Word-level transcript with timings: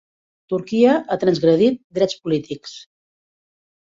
Turquia 0.53 0.95
ha 1.11 1.17
transgredit 1.25 1.79
drets 1.99 2.19
polítics 2.25 2.77